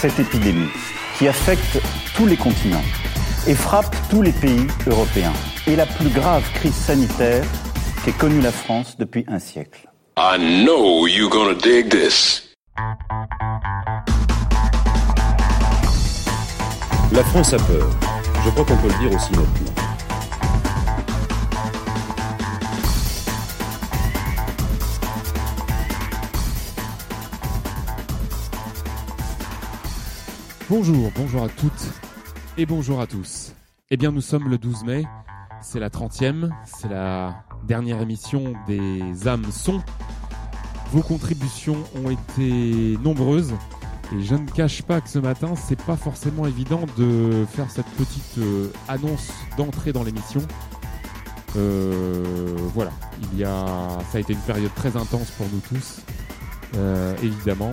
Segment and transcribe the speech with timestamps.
[0.00, 0.70] Cette épidémie
[1.16, 1.80] qui affecte
[2.14, 2.84] tous les continents
[3.48, 5.32] et frappe tous les pays européens
[5.66, 7.44] est la plus grave crise sanitaire
[8.04, 9.88] qu'ait connue la France depuis un siècle.
[10.16, 12.48] I know you're gonna dig this.
[17.10, 17.90] La France a peur.
[18.44, 19.77] Je crois qu'on peut le dire aussi nettement.
[30.70, 31.88] Bonjour, bonjour à toutes
[32.58, 33.54] et bonjour à tous.
[33.90, 35.06] Eh bien, nous sommes le 12 mai,
[35.62, 39.82] c'est la 30e, c'est la dernière émission des âmes sont.
[40.90, 43.54] Vos contributions ont été nombreuses
[44.14, 47.88] et je ne cache pas que ce matin, c'est pas forcément évident de faire cette
[47.96, 50.42] petite euh, annonce d'entrée dans l'émission.
[51.56, 52.90] Euh, voilà,
[53.32, 53.64] il y a,
[54.12, 56.02] ça a été une période très intense pour nous tous,
[56.76, 57.70] euh, évidemment.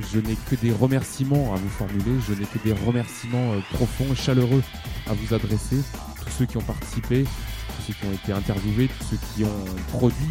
[0.00, 4.12] Je n'ai que des remerciements à vous formuler, je n'ai que des remerciements euh, profonds
[4.12, 4.62] et chaleureux
[5.08, 5.80] à vous adresser.
[6.22, 9.96] Tous ceux qui ont participé, tous ceux qui ont été interviewés, tous ceux qui ont
[9.96, 10.30] produit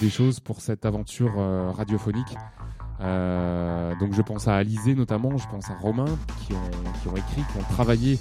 [0.00, 2.36] des choses pour cette aventure euh, radiophonique.
[3.00, 7.16] Euh, donc je pense à Alizé notamment, je pense à Romain qui ont, qui ont
[7.16, 8.18] écrit, qui ont travaillé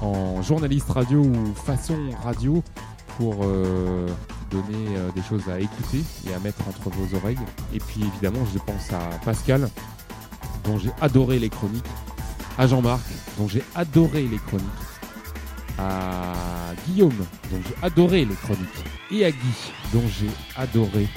[0.00, 2.62] en journaliste radio ou façon radio
[3.18, 3.44] pour
[4.50, 4.86] donner
[5.16, 7.38] des choses à écouter et à mettre entre vos oreilles.
[7.74, 9.68] Et puis évidemment, je pense à Pascal
[10.68, 11.84] dont j'ai adoré les chroniques,
[12.58, 13.04] à Jean-Marc,
[13.38, 14.66] dont j'ai adoré les chroniques,
[15.78, 21.08] à Guillaume, dont j'ai adoré les chroniques, et à Guy, dont j'ai adoré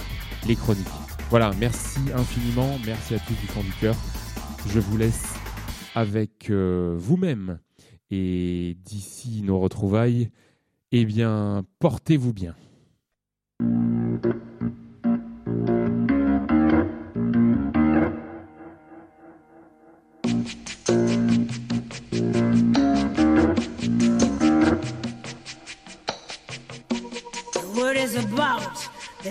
[0.47, 0.87] les chroniques.
[1.29, 3.95] Voilà, merci infiniment, merci à tous du fond du cœur.
[4.67, 5.33] Je vous laisse
[5.95, 7.59] avec euh, vous-même.
[8.09, 10.29] Et d'ici nos retrouvailles,
[10.91, 12.55] eh bien, portez-vous bien.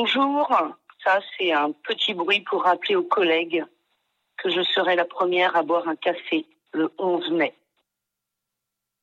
[0.00, 0.46] Bonjour,
[1.02, 3.64] ça c'est un petit bruit pour rappeler aux collègues
[4.36, 7.52] que je serai la première à boire un café le 11 mai.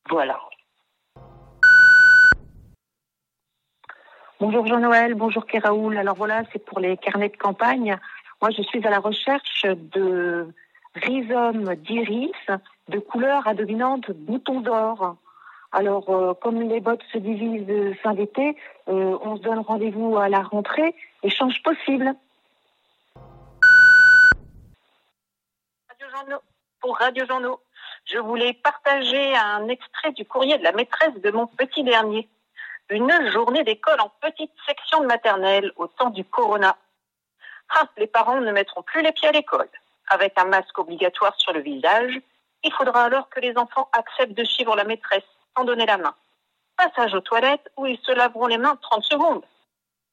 [0.09, 0.39] Voilà.
[4.39, 5.97] Bonjour Jean-Noël, bonjour Kéraoul.
[5.97, 7.99] Alors voilà, c'est pour les carnets de campagne.
[8.41, 10.47] Moi, je suis à la recherche de
[10.95, 12.31] rhizome d'iris
[12.87, 15.17] de couleur à dominante bouton d'or.
[15.71, 18.55] Alors, euh, comme les bottes se divisent fin d'été,
[18.87, 20.95] euh, on se donne rendez-vous à la rentrée.
[21.23, 22.15] Échange possible.
[26.79, 27.59] Pour Radio Journaux,
[28.05, 32.29] je voulais partager un extrait du courrier de la maîtresse de mon petit dernier.
[32.89, 36.77] Une journée d'école en petite section de maternelle au temps du corona.
[37.69, 39.67] Ah, les parents ne mettront plus les pieds à l'école.
[40.07, 42.21] Avec un masque obligatoire sur le visage,
[42.63, 45.23] il faudra alors que les enfants acceptent de suivre la maîtresse
[45.55, 46.15] sans donner la main.
[46.77, 49.45] Passage aux toilettes où ils se laveront les mains 30 secondes.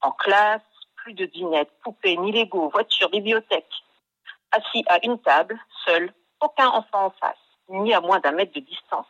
[0.00, 0.62] En classe,
[0.97, 3.73] plus de dinettes, poupées, ni Lego, voitures, bibliothèque.
[4.53, 7.37] Assis à une table, seul, aucun enfant en face,
[7.69, 9.06] ni à moins d'un mètre de distance.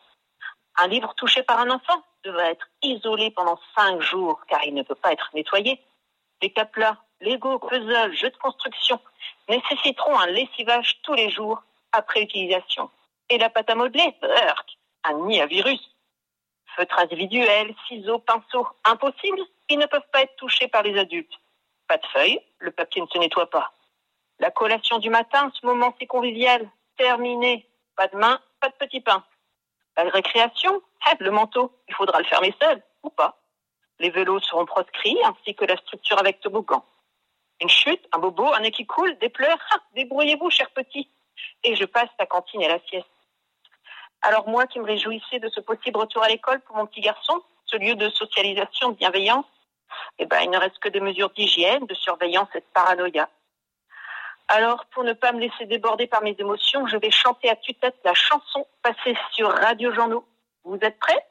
[0.77, 4.83] Un livre touché par un enfant devrait être isolé pendant cinq jours car il ne
[4.83, 5.79] peut pas être nettoyé.
[6.41, 8.99] Les caplats, Lego, puzzle, jeux de construction
[9.47, 12.89] nécessiteront un lessivage tous les jours après utilisation.
[13.29, 15.92] Et la pâte à modeler, urk, un nid à virus.
[16.75, 19.39] Feutres individuels, ciseaux, pinceaux, impossible,
[19.69, 21.33] ils ne peuvent pas être touchés par les adultes.
[21.87, 23.73] Pas de feuilles, le papier ne se nettoie pas.
[24.39, 27.67] La collation du matin, ce moment si convivial, terminé.
[27.95, 29.23] Pas de main, pas de petit pain.
[29.95, 30.81] La récréation,
[31.11, 33.37] eh, le manteau, il faudra le fermer seul, ou pas.
[33.99, 36.83] Les vélos seront proscrits, ainsi que la structure avec toboggan.
[37.61, 39.59] Une chute, un bobo, un nez qui coule, des pleurs,
[39.95, 41.07] débrouillez-vous, cher petit.
[41.63, 43.07] Et je passe la cantine et la sieste.
[44.25, 47.41] Alors moi qui me réjouissais de ce possible retour à l'école pour mon petit garçon,
[47.65, 49.45] ce lieu de socialisation, de bienveillance,
[50.17, 53.29] eh ben, il ne reste que des mesures d'hygiène, de surveillance et de paranoïa.
[54.47, 57.97] Alors, pour ne pas me laisser déborder par mes émotions, je vais chanter à tue-tête
[58.05, 60.25] la chanson passée sur Radio Journaux.
[60.63, 61.25] Vous êtes prêts?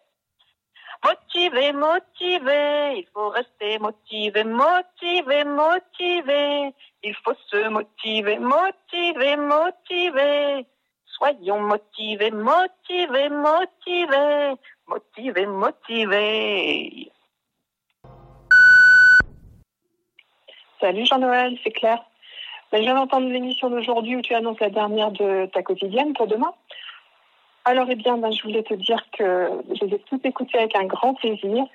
[1.03, 6.75] Motivé, motivé, il faut rester motivé, motivé, motivé.
[7.03, 10.67] Il faut se motiver, motiver, motiver.
[11.17, 14.55] Soyons motivés, motivés, motivés,
[14.87, 17.13] motivés, motivés.
[20.81, 22.03] Salut Jean-Noël, c'est Claire.
[22.73, 26.27] Ben, je viens d'entendre l'émission d'aujourd'hui où tu annonces la dernière de ta quotidienne pour
[26.27, 26.53] demain.
[27.65, 30.85] Alors, eh bien, ben, je voulais te dire que je les ai toutes avec un
[30.85, 31.67] grand plaisir.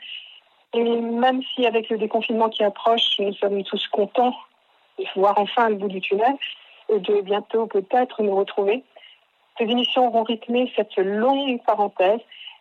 [0.73, 4.35] Et même si avec le déconfinement qui approche, nous sommes tous contents
[4.99, 6.35] de voir enfin le bout du tunnel
[6.89, 8.83] et de bientôt peut-être nous retrouver,
[9.57, 12.19] ces émissions auront rythmé cette longue parenthèse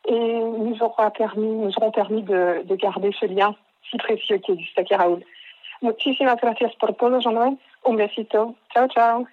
[0.09, 3.55] et nous auront permis, de, de garder ce lien
[3.91, 5.23] si précieux qui existe avec Raoul.
[5.83, 7.57] Muchísimas gracias por todo, Jean-Noël.
[7.85, 8.55] Un besito.
[8.73, 9.27] Ciao, ciao.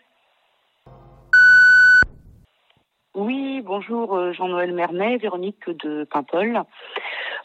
[3.15, 6.63] Oui, bonjour euh, Jean-Noël Mermet, Véronique de Paimpol.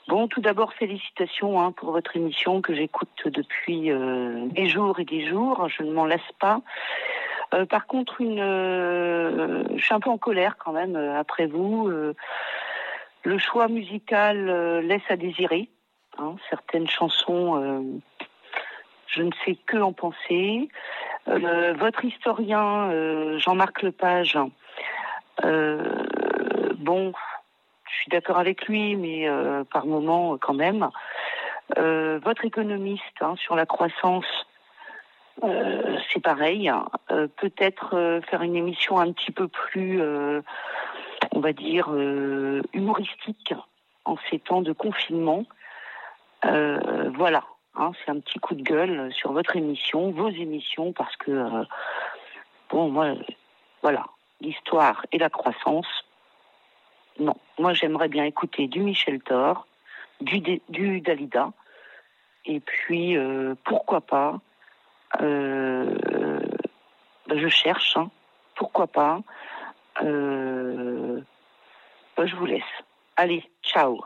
[0.09, 5.05] Bon, tout d'abord, félicitations hein, pour votre émission que j'écoute depuis euh, des jours et
[5.05, 5.69] des jours.
[5.69, 6.63] Je ne m'en lasse pas.
[7.55, 11.91] Euh, par contre, euh, je suis un peu en colère quand même euh, après vous.
[13.25, 15.69] Le choix musical laisse à désirer.
[16.19, 16.37] hein.
[16.49, 18.01] certaines chansons,
[19.07, 20.69] je ne sais que en penser.
[21.27, 22.91] Votre historien,
[23.39, 24.39] Jean-Marc Lepage,
[25.43, 27.13] bon,
[27.91, 29.29] je suis d'accord avec lui, mais
[29.71, 30.89] par moment euh, quand même.
[31.77, 34.47] Votre économiste hein, sur la croissance,
[36.13, 36.71] c'est pareil.
[37.11, 40.43] Euh, Peut-être euh, faire une émission un petit peu plus, euh,
[41.33, 43.55] on va dire, euh, humoristique
[44.05, 45.45] en ces temps de confinement.
[46.45, 51.17] Euh, voilà, hein, c'est un petit coup de gueule sur votre émission, vos émissions, parce
[51.17, 51.65] que, euh,
[52.71, 53.23] bon, moi, euh,
[53.83, 54.05] voilà,
[54.41, 55.87] l'histoire et la croissance,
[57.19, 57.37] non.
[57.59, 59.67] Moi, j'aimerais bien écouter du Michel Thor,
[60.21, 61.53] du, du Dalida,
[62.45, 64.39] et puis, euh, pourquoi pas, euh,
[65.19, 65.97] ben,
[67.35, 68.11] je cherche, hein,
[68.55, 69.21] pourquoi pas,
[70.03, 71.21] euh,
[72.17, 72.63] ben, je vous laisse.
[73.17, 74.01] Allez, ciao.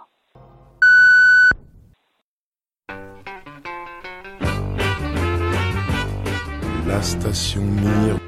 [6.86, 8.18] La station Mir.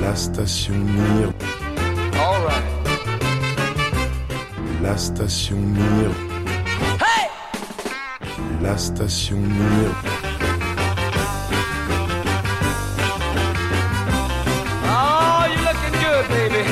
[0.00, 1.32] La station Mir.
[4.82, 6.33] La station Mir.
[8.64, 9.90] La station Mir.
[14.82, 16.64] Oh, you're looking good, baby.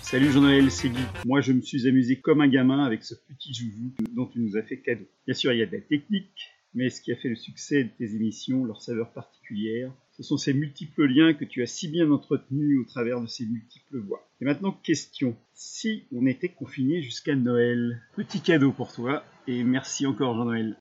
[0.00, 0.96] Salut Jean-Noël, c'est Guy.
[1.26, 4.56] Moi, je me suis amusé comme un gamin avec ce petit joujou dont tu nous
[4.56, 5.06] as fait cadeau.
[5.26, 7.82] Bien sûr, il y a de la technique, mais ce qui a fait le succès
[7.82, 11.86] de tes émissions, leur saveur particulière, ce sont ces multiples liens que tu as si
[11.86, 14.28] bien entretenus au travers de ces multiples voix.
[14.40, 15.36] Et maintenant, question.
[15.54, 20.34] Si on était confiné jusqu'à Noël, petit cadeau pour toi, et merci encore.
[20.34, 20.76] Jean-Noël,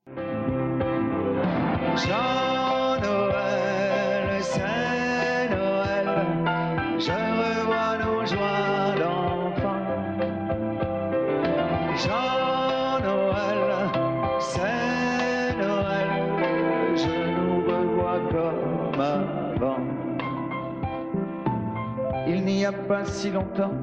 [22.87, 23.73] pas si longtemps,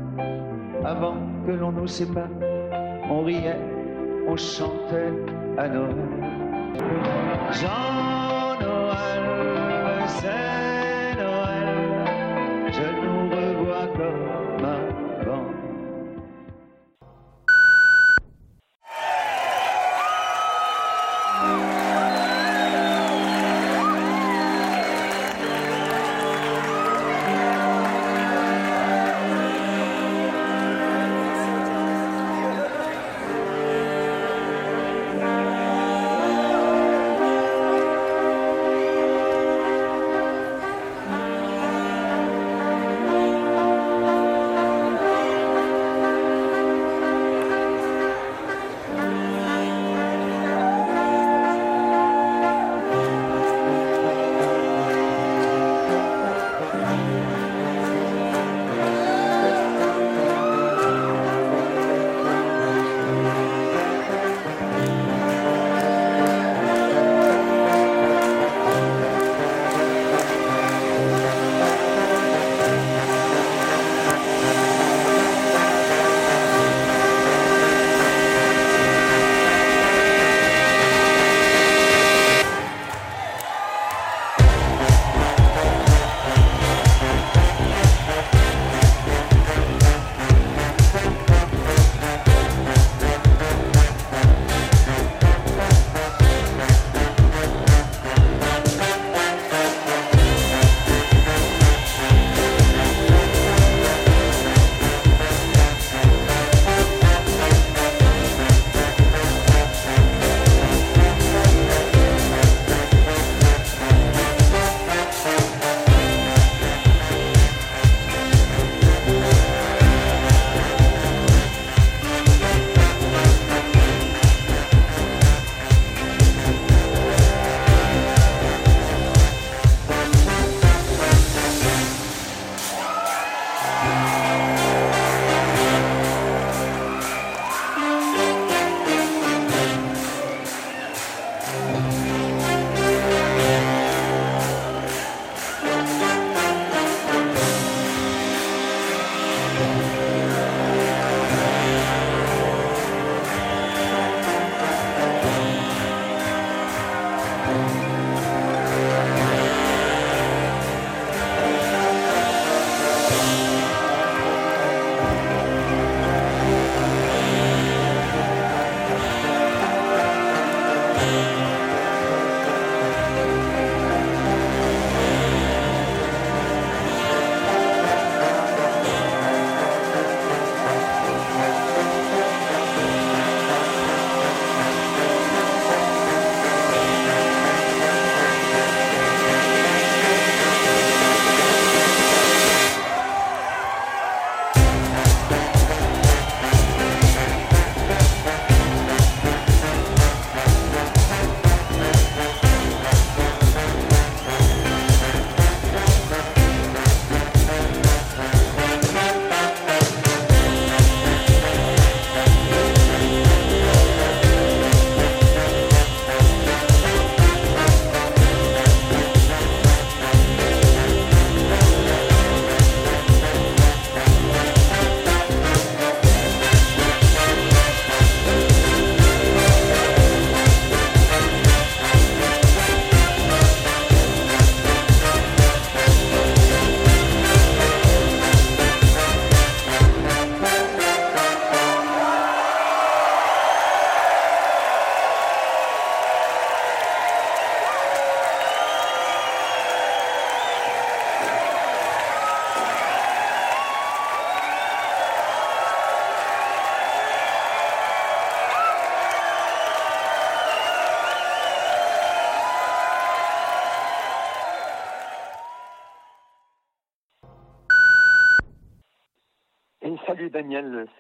[0.85, 2.29] avant que l'on nous sépare,
[3.11, 3.59] on riait,
[4.27, 5.13] on chantait
[5.59, 5.97] à Noël.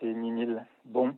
[0.01, 0.67] C'est Mimile.
[0.85, 1.15] Bon,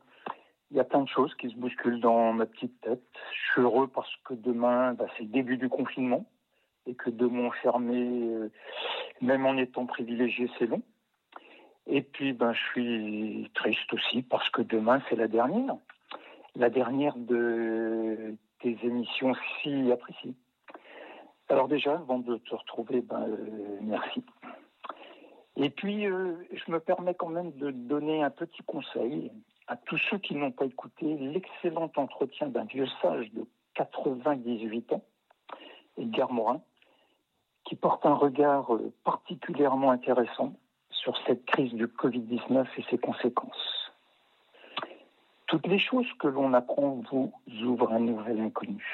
[0.70, 3.02] il y a plein de choses qui se bousculent dans ma petite tête.
[3.32, 6.26] Je suis heureux parce que demain, bah, c'est le début du confinement
[6.86, 8.50] et que de m'enfermer, euh,
[9.22, 10.82] même en étant privilégié, c'est long.
[11.86, 15.76] Et puis, ben, je suis triste aussi parce que demain, c'est la dernière.
[16.56, 19.32] La dernière de tes émissions
[19.62, 20.34] si appréciées.
[21.48, 23.26] Alors déjà, avant de te retrouver, ben,
[23.80, 24.22] merci.
[25.56, 29.32] Et puis, euh, je me permets quand même de donner un petit conseil
[29.68, 35.02] à tous ceux qui n'ont pas écouté l'excellent entretien d'un vieux sage de 98 ans,
[35.98, 36.60] Edgar Morin,
[37.64, 40.52] qui porte un regard euh, particulièrement intéressant
[40.90, 43.92] sur cette crise du Covid-19 et ses conséquences.
[45.46, 48.84] Toutes les choses que l'on apprend vous ouvrent un nouvel inconnu.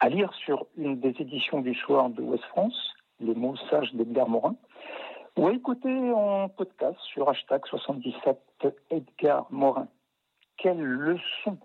[0.00, 4.28] À lire sur une des éditions du soir de West France, les mots sages d'Edgar
[4.28, 4.56] Morin,
[5.36, 8.38] ou à écouter en podcast sur hashtag 77
[8.90, 9.88] Edgar Morin.
[10.56, 11.58] Quelle leçon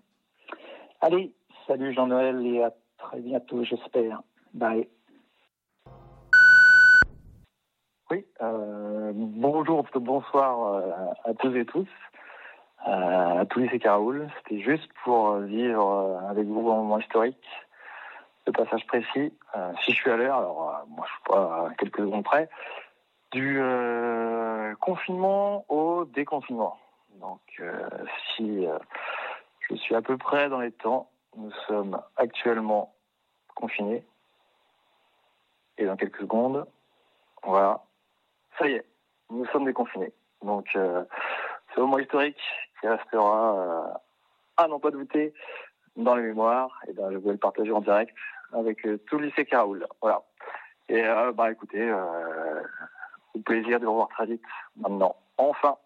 [1.00, 1.32] Allez,
[1.66, 4.22] salut Jean-Noël et à très bientôt, j'espère.
[4.54, 4.88] Bye.
[8.10, 10.90] Oui, euh, bonjour, bonsoir euh,
[11.24, 11.86] à tous et tous,
[12.88, 14.28] euh, à tous les Caroul.
[14.38, 17.46] C'était juste pour vivre euh, avec vous un moment historique,
[18.46, 19.32] de passage précis.
[19.84, 22.48] Si je suis à l'heure, alors moi je suis pas à quelques secondes près,
[23.32, 26.78] du euh, confinement au déconfinement.
[27.20, 27.88] Donc euh,
[28.34, 28.78] si euh,
[29.68, 32.94] je suis à peu près dans les temps, nous sommes actuellement
[33.54, 34.04] confinés.
[35.78, 36.66] Et dans quelques secondes,
[37.42, 37.82] voilà,
[38.58, 38.84] ça y est,
[39.30, 40.12] nous sommes déconfinés.
[40.42, 41.04] Donc, euh,
[41.74, 42.40] ce moment historique
[42.80, 43.94] qui restera, euh,
[44.56, 45.32] à n'en pas douter,
[45.96, 46.80] dans les mémoires.
[46.88, 48.14] Et ben, je vais le partager en direct
[48.52, 49.86] avec euh, tout le lycée Caroul.
[50.00, 50.22] Voilà.
[50.88, 51.04] Et
[51.36, 51.88] bah écoutez,
[53.34, 54.42] au plaisir de vous revoir très vite
[54.76, 55.16] maintenant.
[55.36, 55.76] Enfin.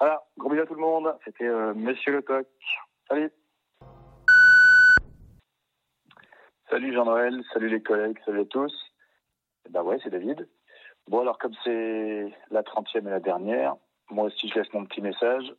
[0.00, 1.14] Voilà, gros bisous à tout le monde.
[1.24, 2.44] C'était euh, Monsieur Le Toc.
[3.08, 3.30] Salut.
[6.68, 8.74] Salut Jean-Noël, salut les collègues, salut à tous.
[9.70, 10.48] Ben ouais, c'est David.
[11.06, 13.76] Bon, alors comme c'est la 30e et la dernière,
[14.10, 15.54] moi aussi je laisse mon petit message.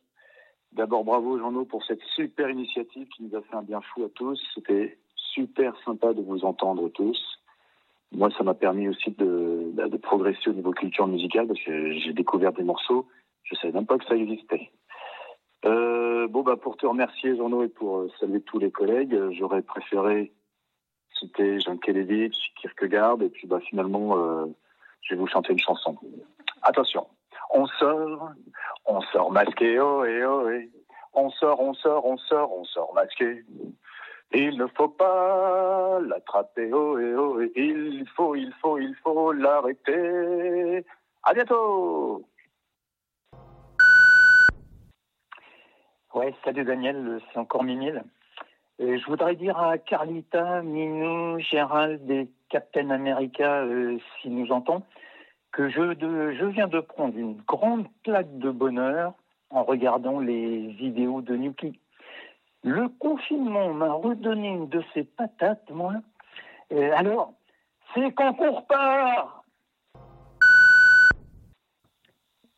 [0.72, 4.08] D'abord, bravo Jean-No pour cette super initiative qui nous a fait un bien fou à
[4.08, 4.42] tous.
[4.54, 7.33] C'était super sympa de vous entendre tous.
[8.12, 11.92] Moi, ça m'a permis aussi de, bah, de progresser au niveau culture musicale parce que
[11.92, 13.08] j'ai découvert des morceaux.
[13.42, 14.70] Je savais même pas que ça existait.
[15.64, 19.32] Euh, bon, bah, pour te remercier, Jean-No, et pour euh, saluer tous les collègues, euh,
[19.32, 20.32] j'aurais préféré
[21.18, 24.16] citer Jean Kelevich, Kierkegaard, et puis bah, finalement,
[25.02, 25.96] je vais vous chanter une chanson.
[26.62, 27.06] Attention,
[27.52, 28.30] on sort,
[28.84, 30.70] on sort masqué, oh et oh et.
[31.16, 33.44] On sort, on sort, on sort, on sort masqué.
[34.36, 37.50] Il ne faut pas l'attraper, oh et oh et.
[37.56, 40.84] Il faut, il faut, il faut l'arrêter.
[41.22, 42.26] À bientôt!
[46.14, 48.02] Ouais, salut Daniel, c'est encore Mimile.
[48.80, 54.82] Euh, je voudrais dire à Carlita, Minou, Gérald et Captain America, euh, nous entendent,
[55.52, 59.14] que je, viens de prendre une grande claque de bonheur
[59.50, 61.78] en regardant les vidéos de Nuki.
[62.64, 65.92] Le confinement m'a redonné une de ces patates, moi.
[66.72, 67.34] Euh, alors,
[67.92, 69.44] c'est qu'on repart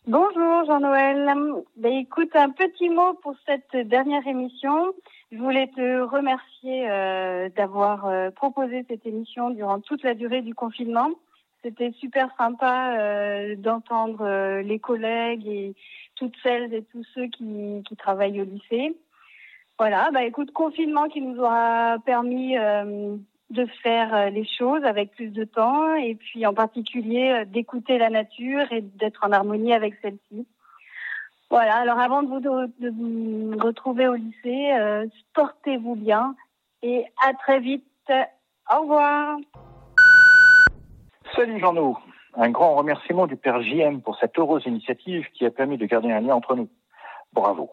[0.06, 1.28] Bonjour Jean-Noël.
[1.76, 4.94] Ben, écoute, un petit mot pour cette dernière émission.
[5.32, 10.54] Je voulais te remercier euh, d'avoir euh, proposé cette émission durant toute la durée du
[10.54, 11.10] confinement.
[11.64, 12.96] C'était super sympa
[13.56, 15.74] d'entendre les collègues et
[16.14, 18.94] toutes celles et tous ceux qui travaillent au lycée.
[19.78, 23.16] Voilà, bah écoute, confinement qui nous aura permis euh,
[23.50, 27.98] de faire euh, les choses avec plus de temps et puis en particulier euh, d'écouter
[27.98, 30.46] la nature et d'être en harmonie avec celle-ci.
[31.50, 34.72] Voilà, alors avant de vous, retrouver au lycée,
[35.32, 36.34] portez-vous bien
[36.82, 37.84] et à très vite.
[38.68, 39.36] Au revoir.
[41.36, 41.98] Salut Jean-No.
[42.34, 46.10] Un grand remerciement du père JM pour cette heureuse initiative qui a permis de garder
[46.10, 46.68] un lien entre nous.
[47.32, 47.70] Bravo.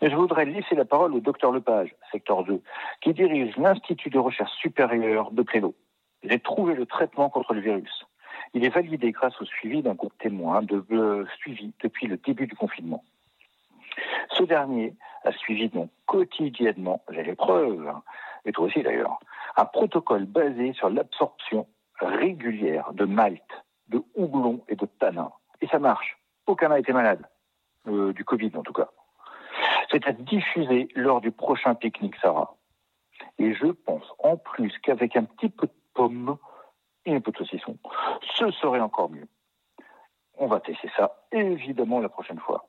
[0.00, 2.60] Et je voudrais laisser la parole au docteur Lepage, secteur 2,
[3.00, 5.74] qui dirige l'Institut de recherche supérieure de Clélo.
[6.22, 8.06] Il a trouvé le traitement contre le virus.
[8.54, 12.46] Il est validé grâce au suivi d'un groupe témoin de, euh, suivi depuis le début
[12.46, 13.04] du confinement.
[14.30, 18.02] Ce dernier a suivi donc quotidiennement, j'ai les preuves, hein,
[18.44, 19.18] et toi aussi d'ailleurs,
[19.56, 21.66] un protocole basé sur l'absorption
[22.00, 25.30] régulière de malt, de houblon et de tanin.
[25.60, 26.18] Et ça marche.
[26.46, 27.24] Aucun n'a été malade.
[27.86, 28.88] Euh, du Covid en tout cas.
[29.94, 32.56] C'est à diffuser lors du prochain pique-nique Sarah.
[33.38, 36.36] Et je pense en plus qu'avec un petit peu de pomme
[37.06, 37.78] et un peu de saucisson,
[38.34, 39.28] ce serait encore mieux.
[40.36, 42.66] On va tester ça évidemment la prochaine fois.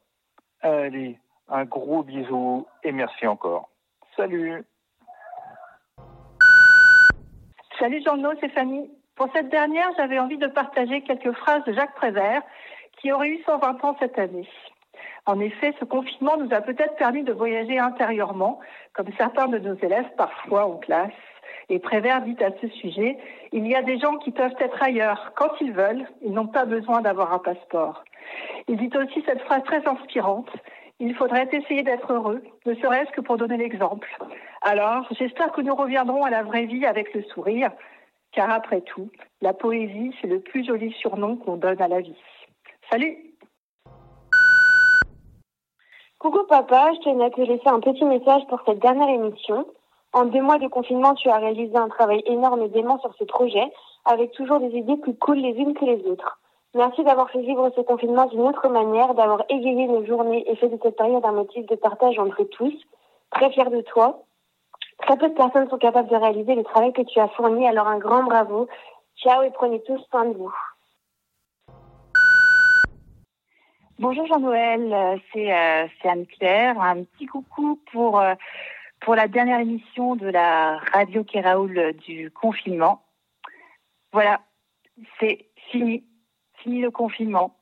[0.62, 3.72] Allez, un gros bisou et merci encore.
[4.16, 4.64] Salut
[7.80, 8.88] Salut Jean-No, c'est Fanny.
[9.16, 12.44] Pour cette dernière, j'avais envie de partager quelques phrases de Jacques Prévert,
[13.02, 14.48] qui aurait eu 120 ans cette année.
[15.26, 18.60] En effet, ce confinement nous a peut-être permis de voyager intérieurement,
[18.94, 21.12] comme certains de nos élèves parfois en classe.
[21.70, 23.18] Et Prévert dit à ce sujet,
[23.52, 26.66] il y a des gens qui peuvent être ailleurs quand ils veulent, ils n'ont pas
[26.66, 28.04] besoin d'avoir un passeport.
[28.68, 30.50] Il dit aussi cette phrase très inspirante,
[31.00, 34.08] il faudrait essayer d'être heureux, ne serait-ce que pour donner l'exemple.
[34.62, 37.72] Alors, j'espère que nous reviendrons à la vraie vie avec le sourire,
[38.32, 39.10] car après tout,
[39.42, 42.22] la poésie, c'est le plus joli surnom qu'on donne à la vie.
[42.92, 43.18] Salut
[46.26, 49.68] Coucou papa, je tenais à te laisser un petit message pour cette dernière émission.
[50.12, 53.26] En deux mois de confinement, tu as réalisé un travail énorme et dément sur ce
[53.26, 53.72] projet,
[54.06, 56.40] avec toujours des idées plus cool les unes que les autres.
[56.74, 60.70] Merci d'avoir fait vivre ce confinement d'une autre manière, d'avoir égayé nos journées et fait
[60.70, 62.74] de cette période un motif de partage entre tous.
[63.30, 64.24] Très fier de toi.
[65.06, 67.88] Très peu de personnes sont capables de réaliser le travail que tu as fourni, alors
[67.88, 68.68] un grand bravo.
[69.16, 70.52] Ciao et prenez tous soin de vous.
[73.98, 76.82] Bonjour Jean-Noël, euh, c'est euh, Anne-Claire.
[76.82, 78.36] Un petit coucou pour, euh,
[79.00, 83.04] pour la dernière émission de la radio Kéraoul du confinement.
[84.12, 84.42] Voilà,
[85.18, 86.04] c'est fini,
[86.58, 87.56] fini le confinement.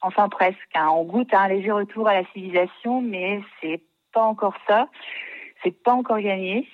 [0.00, 0.58] Enfin presque.
[0.74, 0.88] hein.
[0.92, 3.80] On goûte un léger retour à la civilisation, mais c'est
[4.12, 4.88] pas encore ça.
[5.62, 6.66] C'est pas encore gagné.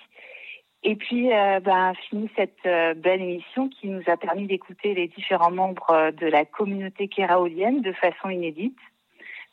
[0.82, 6.10] Et puis, ben, fini cette belle émission qui nous a permis d'écouter les différents membres
[6.10, 8.78] de la communauté kéraolienne de façon inédite.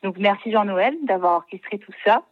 [0.03, 2.23] Donc, merci Jean-Noël d'avoir orchestré tout ça.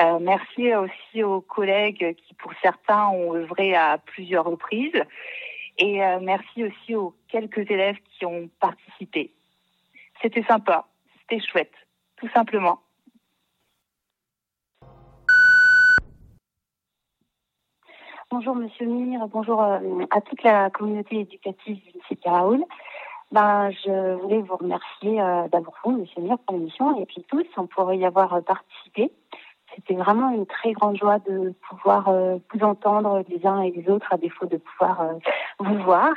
[0.00, 5.02] Euh, merci aussi aux collègues qui, pour certains, ont œuvré à plusieurs reprises.
[5.78, 9.32] Et euh, merci aussi aux quelques élèves qui ont participé.
[10.20, 10.86] C'était sympa,
[11.20, 11.72] c'était chouette,
[12.16, 12.80] tout simplement.
[18.30, 22.64] Bonjour Monsieur Mire, bonjour euh, à toute la communauté éducative du lycée Raoul.
[23.32, 27.46] Ben, je voulais vous remercier euh, d'abord vous, Monsieur Mire, pour l'émission et puis tous
[27.74, 29.10] pourrait y avoir euh, participé.
[29.74, 33.88] C'était vraiment une très grande joie de pouvoir euh, vous entendre les uns et les
[33.88, 35.14] autres à défaut de pouvoir euh,
[35.60, 36.12] vous voir.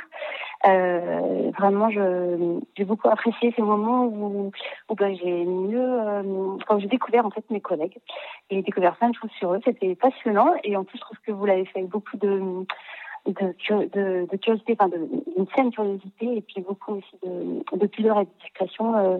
[0.66, 4.52] Euh, vraiment, j'ai beaucoup apprécié ces moments où,
[4.90, 7.96] où ben, j'ai mieux, quand j'ai découvert en fait mes collègues
[8.50, 9.60] et découvert plein de choses sur eux.
[9.64, 12.66] C'était passionnant et en plus, je trouve que vous l'avez fait avec beaucoup de
[13.26, 18.20] de, de, curiosité, enfin de, une saine curiosité et puis beaucoup aussi de, de pudeur
[18.20, 19.18] et de discrétion, euh,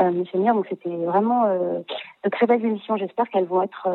[0.00, 0.38] euh, Monsieur.
[0.40, 1.80] Donc c'était vraiment euh,
[2.24, 2.96] de très belles émissions.
[2.96, 3.88] J'espère qu'elles vont être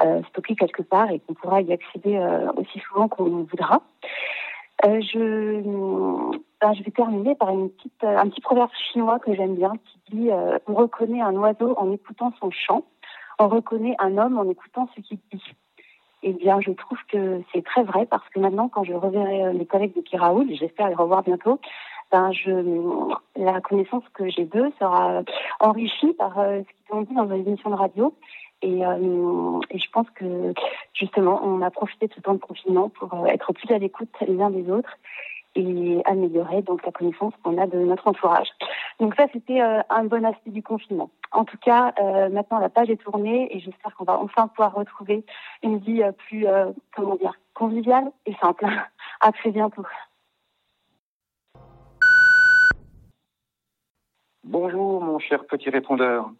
[0.00, 2.18] euh, stockées quelque part et qu'on pourra y accéder
[2.56, 3.82] aussi souvent qu'on voudra.
[4.84, 5.60] Je,
[6.60, 10.16] ben, je vais terminer par une petite, un petit proverbe chinois que j'aime bien qui
[10.16, 10.30] dit
[10.68, 12.84] On reconnaît un oiseau en écoutant son chant,
[13.40, 15.42] on reconnaît un homme en écoutant ce qu'il dit.
[16.22, 19.52] Eh bien, je trouve que c'est très vrai parce que maintenant, quand je reverrai euh,
[19.52, 21.60] mes collègues de Kiraoul, j'espère les revoir bientôt,
[22.10, 22.50] ben je,
[23.36, 25.22] la connaissance que j'ai d'eux sera
[25.60, 28.14] enrichie par euh, ce qu'ils ont dit dans les émissions de radio.
[28.62, 30.52] Et, euh, et je pense que
[30.92, 34.08] justement, on a profité de ce temps de confinement pour euh, être plus à l'écoute
[34.26, 34.96] les uns des autres
[35.54, 38.48] et améliorer donc la connaissance qu'on a de notre entourage.
[39.00, 41.10] Donc ça, c'était euh, un bon aspect du confinement.
[41.32, 44.74] En tout cas, euh, maintenant la page est tournée et j'espère qu'on va enfin pouvoir
[44.74, 45.24] retrouver
[45.62, 48.66] une vie euh, plus, euh, comment dire, conviviale et simple.
[49.20, 49.84] à très bientôt.
[54.44, 56.30] Bonjour, mon cher petit répondeur.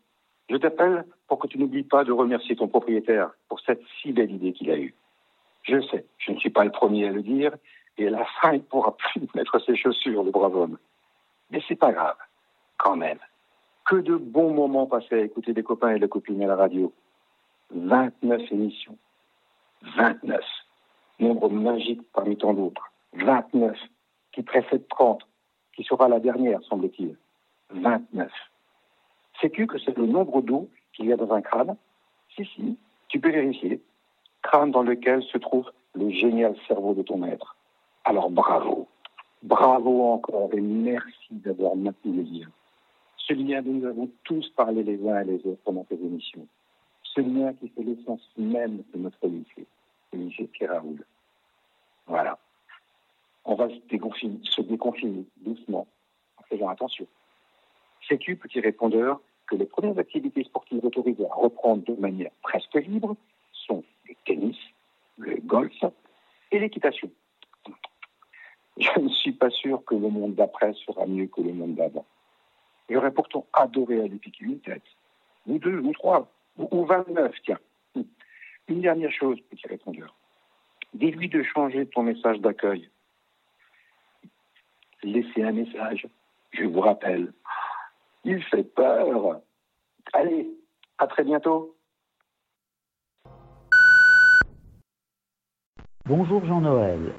[0.49, 4.31] Je t'appelle pour que tu n'oublies pas de remercier ton propriétaire pour cette si belle
[4.31, 4.95] idée qu'il a eue.
[5.65, 7.55] Je sais, je ne suis pas le premier à le dire,
[7.99, 10.79] et à la fin, il ne pourra plus mettre ses chaussures, le brave homme.
[11.51, 12.17] Mais c'est pas grave,
[12.79, 13.19] quand même.
[13.89, 16.93] Que de bons moments passés à écouter des copains et des copines à la radio.
[17.71, 18.99] 29 émissions.
[19.97, 20.45] 29.
[21.21, 22.93] Nombre magique parmi tant d'autres.
[23.15, 23.79] 29.
[24.33, 25.27] Qui précède 30.
[25.75, 27.17] Qui sera la dernière, semble-t-il.
[27.71, 28.31] 29.
[29.41, 31.75] Sais-tu que c'est le nombre d'eau qu'il y a dans un crâne?
[32.37, 32.77] Si, si,
[33.09, 33.81] tu peux vérifier.
[34.43, 37.57] Crâne dans lequel se trouve le génial cerveau de ton maître.
[38.05, 38.87] Alors bravo.
[39.43, 42.49] Bravo encore et merci d'avoir maintenu le lien.
[43.29, 46.47] Ce lien dont nous avons tous parlé les uns et les autres pendant ces émissions.
[47.03, 49.67] Ce lien qui fait l'essence même de notre lycée,
[50.15, 51.05] le lycée Pierre Raoul.
[52.07, 52.39] Voilà.
[53.45, 55.87] On va se déconfiner, se déconfiner doucement,
[56.39, 57.07] en faisant attention.
[58.09, 63.15] Sais-tu, petit répondeur, que les premières activités sportives autorisées à reprendre de manière presque libre
[63.53, 64.57] sont le tennis,
[65.19, 65.85] le golf
[66.51, 67.11] et l'équitation?
[68.79, 72.07] Je ne suis pas sûr que le monde d'après sera mieux que le monde d'avant.
[72.89, 74.83] J'aurais pourtant adoré aller piquer une tête,
[75.47, 77.59] ou deux, ou trois, ou, ou 29, tiens.
[78.69, 80.15] Une dernière chose, petit répondeur.
[80.95, 82.91] Dis-lui de changer ton message d'accueil.
[85.03, 86.07] Laissez un message.
[86.51, 87.33] Je vous rappelle.
[88.25, 89.41] Il fait peur.
[90.13, 90.51] Allez,
[90.99, 91.77] à très bientôt.
[96.07, 97.13] Bonjour Jean-Noël.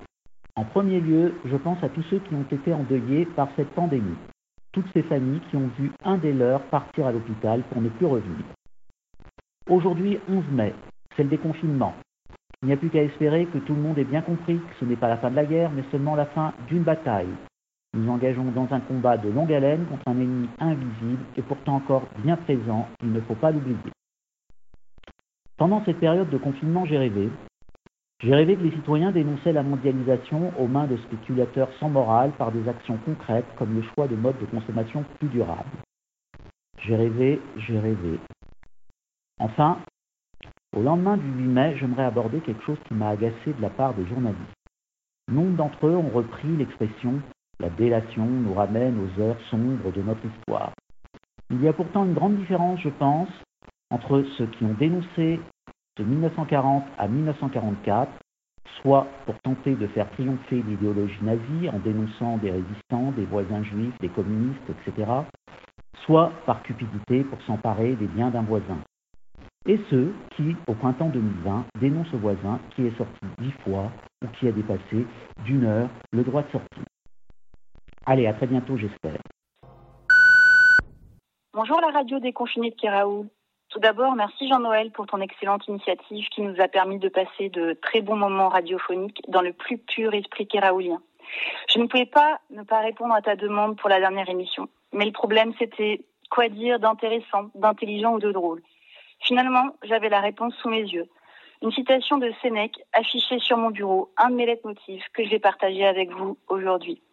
[0.56, 4.18] En premier lieu, je pense à tous ceux qui ont été endeuillés par cette pandémie.
[4.72, 8.06] Toutes ces familles qui ont vu un des leurs partir à l'hôpital pour ne plus
[8.06, 8.46] revenir.
[9.68, 10.74] Aujourd'hui, 11 mai,
[11.16, 11.94] c'est le déconfinement.
[12.62, 14.86] Il n'y a plus qu'à espérer que tout le monde ait bien compris que ce
[14.86, 17.34] n'est pas la fin de la guerre, mais seulement la fin d'une bataille.
[17.94, 22.04] Nous engageons dans un combat de longue haleine contre un ennemi invisible et pourtant encore
[22.24, 23.78] bien présent, il ne faut pas l'oublier.
[25.58, 27.30] Pendant cette période de confinement, j'ai rêvé.
[28.22, 32.52] J'ai rêvé que les citoyens dénonçaient la mondialisation aux mains de spéculateurs sans morale par
[32.52, 35.70] des actions concrètes comme le choix de modes de consommation plus durables.
[36.80, 38.20] J'ai rêvé, j'ai rêvé.
[39.40, 39.80] Enfin,
[40.76, 43.94] au lendemain du 8 mai, j'aimerais aborder quelque chose qui m'a agacé de la part
[43.94, 44.42] des journalistes.
[45.32, 47.22] Nombre d'entre eux ont repris l'expression
[47.62, 50.72] la délation nous ramène aux heures sombres de notre histoire.
[51.50, 53.28] Il y a pourtant une grande différence, je pense,
[53.92, 55.42] entre ceux qui ont dénoncé
[56.00, 58.12] de 1940 à 1944,
[58.82, 63.98] soit pour tenter de faire triompher l'idéologie nazie en dénonçant des résistants, des voisins juifs,
[64.00, 65.12] des communistes, etc.,
[66.06, 68.78] soit par cupidité pour s'emparer des biens d'un voisin.
[69.68, 73.92] Et ceux qui, au printemps 2020, dénoncent au voisin qui est sorti dix fois
[74.24, 75.06] ou qui a dépassé
[75.44, 76.82] d'une heure le droit de sortie.
[78.06, 79.20] Allez, à très bientôt, j'espère.
[81.54, 83.28] Bonjour la radio déconfinée de Kéraoul.
[83.70, 87.74] Tout d'abord, merci Jean-Noël pour ton excellente initiative qui nous a permis de passer de
[87.74, 91.00] très bons moments radiophoniques dans le plus pur esprit kéraoulien.
[91.72, 94.70] Je ne pouvais pas ne pas répondre à ta demande pour la dernière émission.
[94.92, 98.64] Mais le problème, c'était quoi dire d'intéressant, d'intelligent ou de drôle.
[99.20, 101.08] Finalement, j'avais la réponse sous mes yeux.
[101.62, 105.40] Une citation de Sénèque affichée sur mon bureau, un de mes leitmotifs que je vais
[105.40, 107.04] partager avec vous aujourd'hui.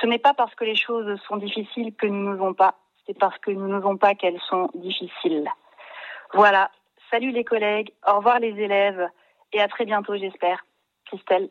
[0.00, 2.76] Ce n'est pas parce que les choses sont difficiles que nous n'osons pas,
[3.08, 5.48] c'est parce que nous n'osons pas qu'elles sont difficiles.
[6.34, 6.70] Voilà.
[7.10, 9.08] Salut les collègues, au revoir les élèves
[9.52, 10.64] et à très bientôt j'espère.
[11.06, 11.48] Christelle.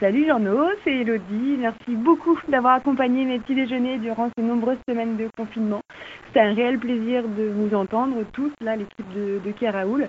[0.00, 1.56] Salut Jean-No, c'est Elodie.
[1.58, 5.80] Merci beaucoup d'avoir accompagné mes petits déjeuners durant ces nombreuses semaines de confinement.
[6.26, 10.08] C'était un réel plaisir de vous entendre tous, là, l'équipe de, de.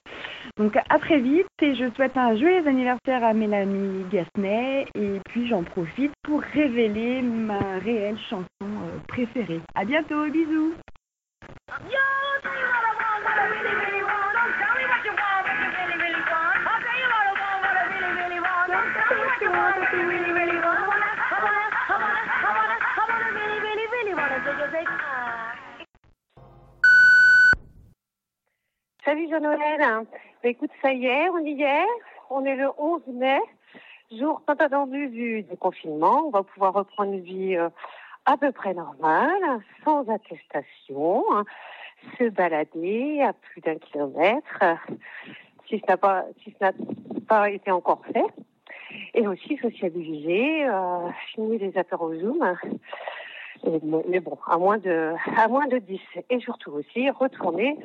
[0.58, 5.47] Donc à très vite et je souhaite un joyeux anniversaire à Mélanie Gasnet et puis
[5.47, 9.62] j'en profite pour révéler ma réelle chanson euh, préférée.
[9.73, 10.75] À bientôt, bisous
[29.10, 30.06] Salut Jean-Noël.
[30.44, 31.86] Écoute, ça y est, on y est.
[32.30, 33.40] On est le 11 mai,
[34.12, 36.28] jour tant attendu du, du confinement.
[36.28, 37.70] On va pouvoir reprendre une vie euh,
[38.26, 41.44] à peu près normale, sans attestation, hein,
[42.20, 44.64] se balader à plus d'un kilomètre,
[45.68, 46.72] si ce n'a pas, si ce n'a
[47.28, 48.26] pas été encore fait,
[49.13, 52.56] et aussi sociabiliser, euh, finir les apéros Zoom.
[53.65, 55.99] Et- mais mais bon, à moins de, à moins de 10.
[56.30, 57.78] Et surtout aussi, retourner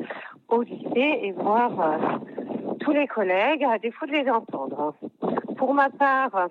[0.48, 2.18] au lycée et voir euh,
[2.80, 4.94] tous les collègues, à défaut de les entendre.
[5.56, 6.48] Pour ma part,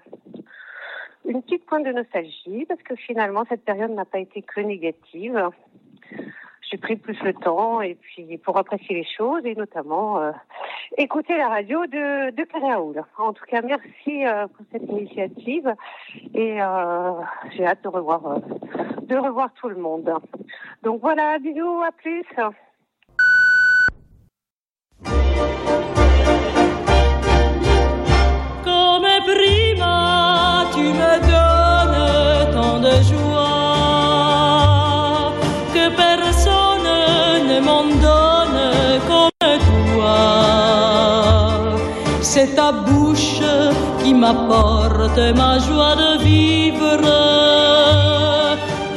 [1.25, 5.49] une petite pointe de nostalgie, parce que finalement, cette période n'a pas été que négative.
[6.81, 10.31] Pris plus le temps et puis pour apprécier les choses et notamment euh,
[10.97, 13.03] écouter la radio de, de Karaoul.
[13.17, 15.73] En tout cas, merci euh, pour cette initiative
[16.33, 17.11] et euh,
[17.51, 18.39] j'ai hâte de revoir,
[19.01, 20.11] de revoir tout le monde.
[20.81, 22.25] Donc voilà, bisous, à plus.
[36.23, 36.91] Personne
[37.51, 38.61] ne m'en donne
[39.09, 40.19] comme toi.
[42.21, 43.41] C'est ta bouche
[44.01, 47.05] qui m'apporte ma joie de vivre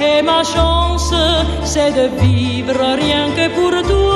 [0.08, 1.14] et ma chance
[1.72, 4.15] c'est de vivre rien que pour toi.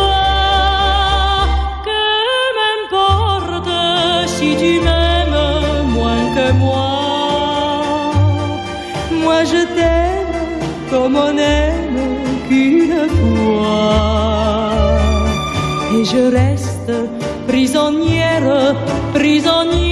[15.92, 16.92] Et je reste
[17.46, 18.74] prisonnière,
[19.12, 19.89] prisonnière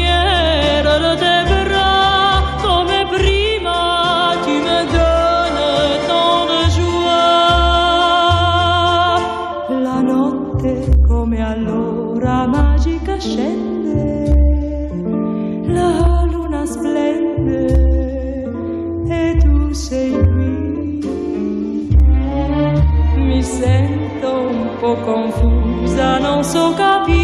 [26.79, 27.18] non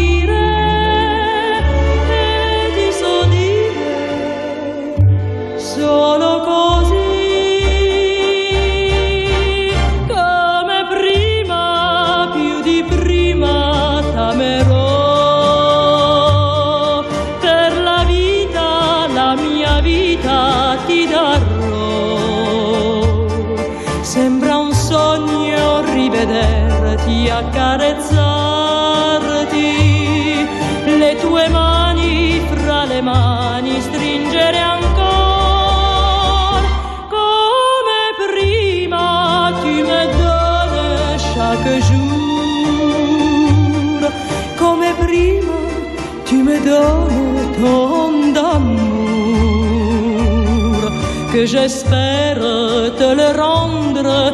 [51.45, 54.33] j'espère te le rendre